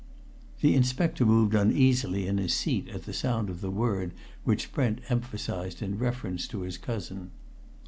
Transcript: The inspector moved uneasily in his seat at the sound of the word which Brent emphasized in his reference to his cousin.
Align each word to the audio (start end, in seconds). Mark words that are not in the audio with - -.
The 0.61 0.73
inspector 0.73 1.27
moved 1.27 1.53
uneasily 1.53 2.25
in 2.25 2.39
his 2.39 2.55
seat 2.55 2.89
at 2.89 3.03
the 3.03 3.13
sound 3.13 3.51
of 3.51 3.61
the 3.61 3.69
word 3.69 4.13
which 4.43 4.73
Brent 4.73 4.99
emphasized 5.09 5.83
in 5.83 5.91
his 5.91 6.01
reference 6.01 6.47
to 6.47 6.61
his 6.61 6.79
cousin. 6.79 7.29